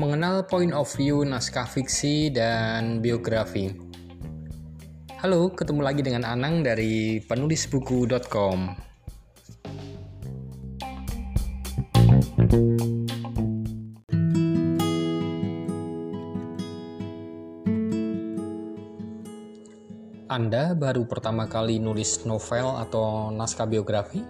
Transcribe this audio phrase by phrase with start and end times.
[0.00, 3.70] Mengenal point of view naskah fiksi dan biografi.
[5.22, 8.89] Halo, ketemu lagi dengan Anang dari penulisbuku.com.
[20.30, 24.22] Anda baru pertama kali nulis novel atau naskah biografi,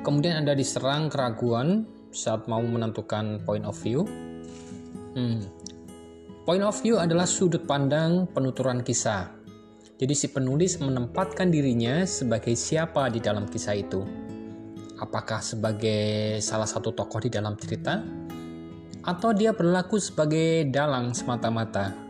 [0.00, 4.08] kemudian Anda diserang keraguan saat mau menentukan point of view,
[5.16, 5.40] Hmm.
[6.44, 9.32] Point of view adalah sudut pandang penuturan kisah.
[9.96, 14.04] Jadi si penulis menempatkan dirinya sebagai siapa di dalam kisah itu.
[15.00, 18.04] Apakah sebagai salah satu tokoh di dalam cerita?
[19.08, 22.05] Atau dia berlaku sebagai dalang semata-mata?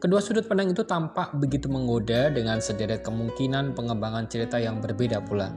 [0.00, 5.52] Kedua sudut pandang itu tampak begitu menggoda dengan sederet kemungkinan pengembangan cerita yang berbeda pula.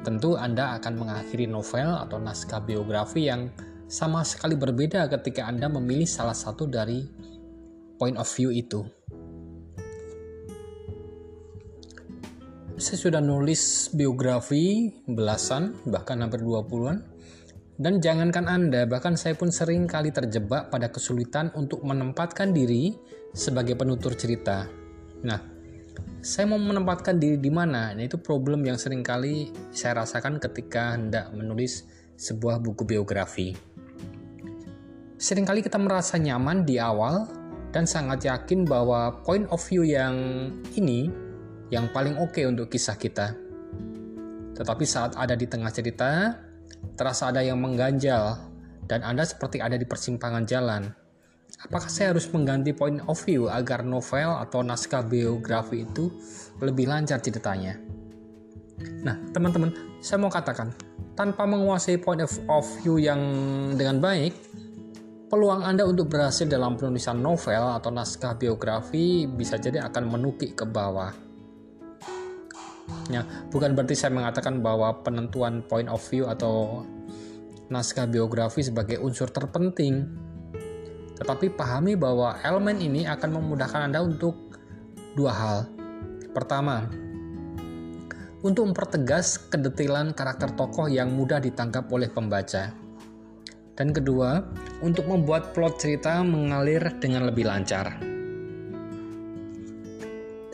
[0.00, 3.52] Tentu Anda akan mengakhiri novel atau naskah biografi yang
[3.84, 7.04] sama sekali berbeda ketika Anda memilih salah satu dari
[8.00, 8.80] point of view itu.
[12.80, 17.13] Saya sudah nulis biografi belasan, bahkan hampir 20-an.
[17.74, 22.94] Dan jangankan Anda, bahkan saya pun sering kali terjebak pada kesulitan untuk menempatkan diri
[23.34, 24.70] sebagai penutur cerita.
[25.26, 25.42] Nah,
[26.22, 27.90] saya mau menempatkan diri di mana?
[27.90, 31.82] Nah, itu problem yang sering kali saya rasakan ketika hendak menulis
[32.14, 33.58] sebuah buku biografi.
[35.18, 37.26] Seringkali kita merasa nyaman di awal
[37.74, 40.14] dan sangat yakin bahwa point of view yang
[40.78, 41.10] ini
[41.74, 43.34] yang paling oke okay untuk kisah kita.
[44.54, 46.38] Tetapi saat ada di tengah cerita,
[46.94, 48.36] terasa ada yang mengganjal
[48.84, 50.92] dan Anda seperti ada di persimpangan jalan.
[51.64, 56.12] Apakah saya harus mengganti point of view agar novel atau naskah biografi itu
[56.60, 57.78] lebih lancar ceritanya?
[59.06, 59.70] Nah, teman-teman,
[60.02, 60.74] saya mau katakan,
[61.14, 63.22] tanpa menguasai point of view yang
[63.78, 64.34] dengan baik,
[65.30, 70.66] peluang Anda untuk berhasil dalam penulisan novel atau naskah biografi bisa jadi akan menukik ke
[70.66, 71.23] bawah.
[73.12, 76.84] Ya, bukan berarti saya mengatakan bahwa penentuan point of view atau
[77.68, 80.08] naskah biografi sebagai unsur terpenting.
[81.14, 84.56] Tetapi pahami bahwa elemen ini akan memudahkan Anda untuk
[85.14, 85.58] dua hal.
[86.34, 86.88] Pertama,
[88.44, 92.74] untuk mempertegas kedetilan karakter tokoh yang mudah ditangkap oleh pembaca.
[93.74, 94.42] Dan kedua,
[94.82, 98.13] untuk membuat plot cerita mengalir dengan lebih lancar.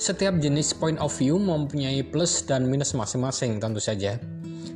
[0.01, 4.17] Setiap jenis point of view mempunyai plus dan minus masing-masing tentu saja.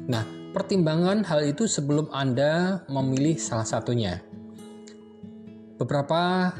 [0.05, 0.21] Nah,
[0.53, 4.21] pertimbangan hal itu sebelum Anda memilih salah satunya.
[5.81, 6.53] Beberapa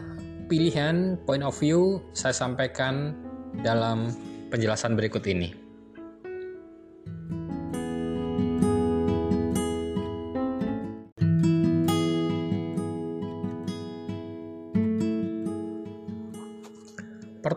[0.49, 3.13] pilihan point of view saya sampaikan
[3.61, 4.09] dalam
[4.49, 5.64] penjelasan berikut ini.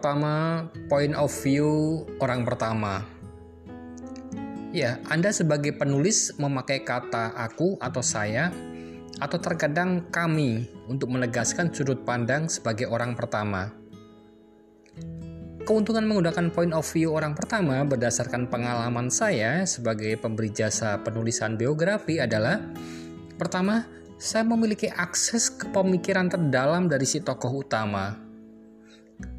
[0.07, 1.67] Pertama, point of view
[2.23, 3.03] orang pertama.
[4.71, 8.47] Ya, Anda sebagai penulis memakai kata aku atau saya
[9.19, 13.75] atau terkadang kami untuk menegaskan sudut pandang sebagai orang pertama.
[15.67, 22.23] Keuntungan menggunakan point of view orang pertama berdasarkan pengalaman saya sebagai pemberi jasa penulisan biografi
[22.23, 22.63] adalah
[23.35, 23.83] pertama,
[24.15, 28.26] saya memiliki akses ke pemikiran terdalam dari si tokoh utama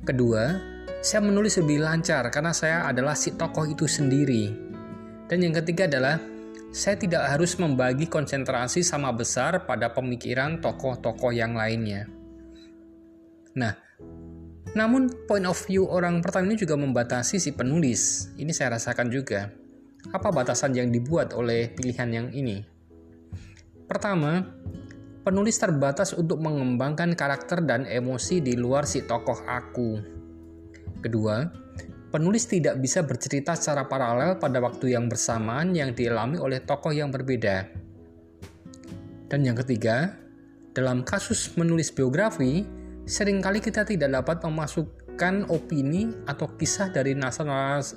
[0.03, 0.57] Kedua,
[0.99, 4.51] saya menulis lebih lancar karena saya adalah si tokoh itu sendiri.
[5.29, 6.19] Dan yang ketiga adalah
[6.73, 12.09] saya tidak harus membagi konsentrasi sama besar pada pemikiran tokoh-tokoh yang lainnya.
[13.57, 13.73] Nah,
[14.77, 18.33] namun point of view orang pertama ini juga membatasi si penulis.
[18.37, 19.49] Ini saya rasakan juga.
[20.13, 22.63] Apa batasan yang dibuat oleh pilihan yang ini?
[23.89, 24.45] Pertama,
[25.23, 29.91] penulis terbatas untuk mengembangkan karakter dan emosi di luar si tokoh aku.
[30.99, 31.47] Kedua,
[32.11, 37.13] penulis tidak bisa bercerita secara paralel pada waktu yang bersamaan yang dialami oleh tokoh yang
[37.13, 37.69] berbeda.
[39.29, 40.17] Dan yang ketiga,
[40.73, 42.65] dalam kasus menulis biografi,
[43.05, 47.13] sering kali kita tidak dapat memasukkan opini atau kisah dari,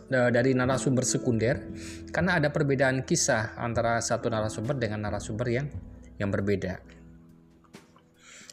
[0.10, 1.72] dari narasumber sekunder
[2.12, 5.68] karena ada perbedaan kisah antara satu narasumber dengan narasumber yang
[6.20, 7.01] yang berbeda.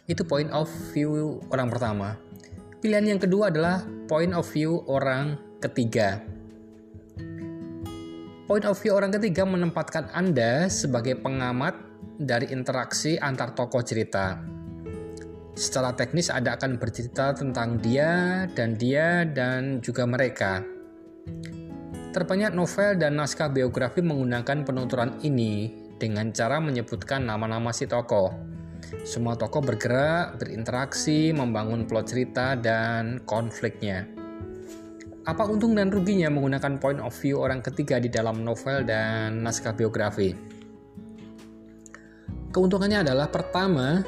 [0.09, 2.17] Itu point of view orang pertama.
[2.81, 6.25] Pilihan yang kedua adalah point of view orang ketiga.
[8.49, 11.77] Point of view orang ketiga menempatkan Anda sebagai pengamat
[12.17, 14.41] dari interaksi antar tokoh cerita.
[15.53, 20.65] Secara teknis Anda akan bercerita tentang dia dan dia dan juga mereka.
[22.17, 25.69] Terbanyak novel dan naskah biografi menggunakan penuturan ini
[26.01, 28.58] dengan cara menyebutkan nama-nama si tokoh.
[29.05, 34.09] Semua tokoh bergerak, berinteraksi, membangun plot cerita, dan konfliknya.
[35.29, 39.77] Apa untung dan ruginya menggunakan point of view orang ketiga di dalam novel dan naskah
[39.77, 40.33] biografi?
[42.49, 44.01] Keuntungannya adalah pertama,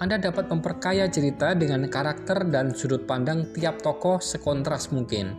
[0.00, 5.36] Anda dapat memperkaya cerita dengan karakter dan sudut pandang tiap tokoh sekontras mungkin.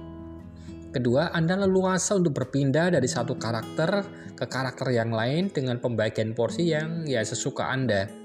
[0.94, 4.06] Kedua, Anda leluasa untuk berpindah dari satu karakter
[4.38, 8.19] ke karakter yang lain dengan pembagian porsi yang ya sesuka Anda.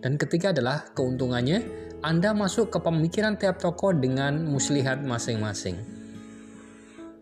[0.00, 1.60] Dan ketiga adalah keuntungannya,
[2.00, 5.76] Anda masuk ke pemikiran tiap tokoh dengan muslihat masing-masing.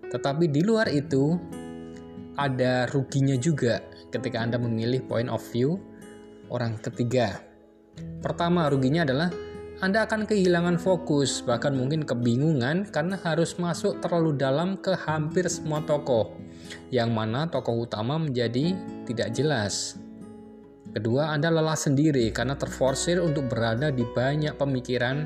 [0.09, 1.35] Tetapi di luar itu,
[2.39, 3.83] ada ruginya juga
[4.15, 5.83] ketika Anda memilih point of view
[6.55, 7.43] orang ketiga.
[8.23, 9.29] Pertama, ruginya adalah
[9.83, 15.83] Anda akan kehilangan fokus, bahkan mungkin kebingungan karena harus masuk terlalu dalam ke hampir semua
[15.83, 16.35] tokoh,
[16.95, 18.75] yang mana tokoh utama menjadi
[19.07, 19.99] tidak jelas.
[20.89, 25.17] Kedua, Anda lelah sendiri karena terforsir untuk berada di banyak pemikiran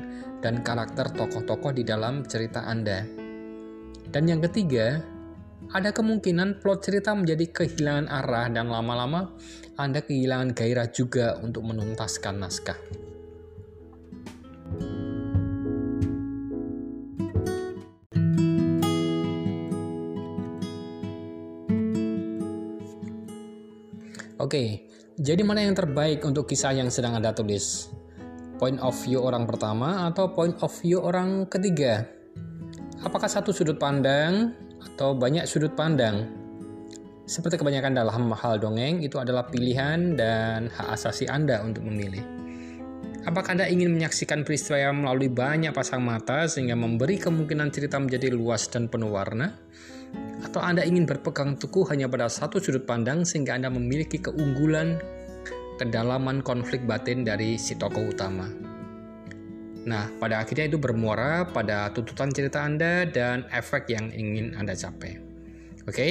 [0.43, 3.07] dan karakter tokoh-tokoh di dalam cerita Anda.
[4.11, 4.99] Dan yang ketiga,
[5.71, 9.31] ada kemungkinan plot cerita menjadi kehilangan arah dan lama-lama
[9.79, 12.79] Anda kehilangan gairah juga untuk menuntaskan naskah.
[24.43, 27.93] Oke, jadi mana yang terbaik untuk kisah yang sedang Anda tulis?
[28.57, 32.09] Point of view orang pertama atau point of view orang ketiga?
[33.05, 36.33] Apakah satu sudut pandang atau banyak sudut pandang?
[37.29, 42.25] Seperti kebanyakan dalam hal dongeng, itu adalah pilihan dan hak asasi Anda untuk memilih.
[43.23, 48.33] Apakah Anda ingin menyaksikan peristiwa yang melalui banyak pasang mata sehingga memberi kemungkinan cerita menjadi
[48.33, 49.55] luas dan penuh warna?
[50.43, 54.99] Atau Anda ingin berpegang teguh hanya pada satu sudut pandang sehingga Anda memiliki keunggulan
[55.79, 58.45] kedalaman konflik batin dari si tokoh utama.
[59.83, 65.19] Nah, pada akhirnya itu bermuara pada tuntutan cerita Anda dan efek yang ingin Anda capai.
[65.83, 66.07] Oke,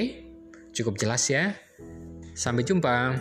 [0.77, 1.57] cukup jelas ya.
[2.37, 3.17] Sampai jumpa.